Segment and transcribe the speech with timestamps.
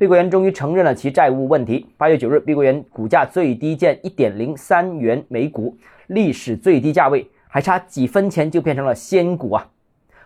[0.00, 1.86] 碧桂园终于承认了其债务问题。
[1.98, 5.76] 八月九日，碧桂园股价最低见一点零三元每股，
[6.06, 9.68] 历史最低价位，还差几分钱就变成了仙股啊！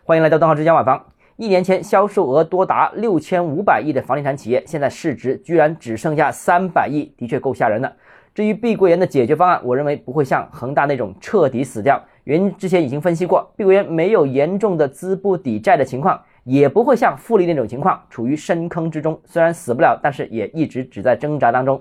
[0.04, 1.04] 欢迎来到邓浩之家买房。
[1.34, 7.92] 一年前销售额多达六千五百亿的房地产企业，现在市值居然只剩下三百亿，的确够吓人的。
[8.32, 21.80] 至于碧桂园的解决方案，我认为不会像恒大那种彻底死掉，原因之前已经分析过，碧桂园没有严重的资不抵债的情况，也不会像富力那种情况处于深坑之中，虽然死不了，但是也一直只在挣扎当中。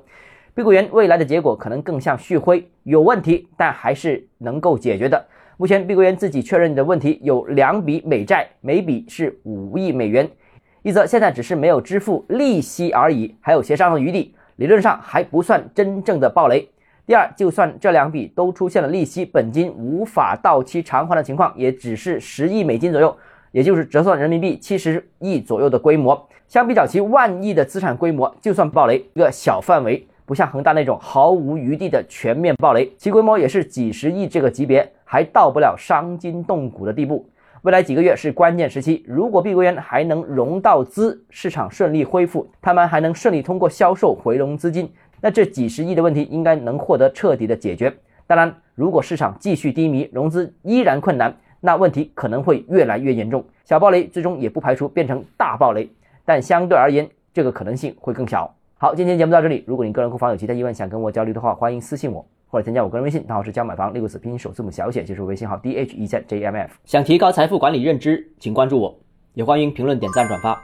[0.55, 5.25] 碧桂园未来的结果可能更像旭辉，有问题，但还是能够解决的。
[5.57, 10.29] 目前，碧桂园自己确认的问题有两笔美债，每笔是五亿美元。
[10.81, 16.67] 一则现在只是没有支付利息而已，还有协商的余地，理论上还不算真正的暴雷。
[17.05, 23.15] 第二，就算这两笔都出现了利息本金无法到期偿还的情况，也只是十亿美金左右，
[23.53, 26.27] 也就是折算人民币七十亿左右的规模。
[26.49, 30.05] 相比较其万亿的资产规模，就算暴雷，一个小范围。
[30.25, 37.29] 不像恒大那种毫无余地的全面暴雷，其规模也是几十亿这个级别，还到不了伤筋动骨的地步。
[37.63, 47.93] 未来几个月是关键时期，如果碧桂园还能融到资，市场顺利恢复，他们还能顺利通过销售回笼资金，那这几十亿的问题应该能获得彻底的解决。
[48.25, 51.35] 当然，如果市场继续低迷，融资依然困难，
[51.65, 53.45] 那问题可能会越来越严重。
[53.63, 55.89] 小暴雷最终也不排除变成大暴雷，
[56.25, 58.53] 但相对而言，这个可能性会更小。
[58.77, 59.63] 好，今天节目到这里。
[59.65, 66.73] 如果你个人购房有其他疑问，想跟我交流的话，欢迎私信我或者添加我个人微信，账号是教买房六个字拼音首字母小写，就是微信号 d h e z j m f。
[66.83, 68.99] 想提高财富管理认知，请关注我，
[69.33, 70.61] 也欢迎评论、点赞、转发。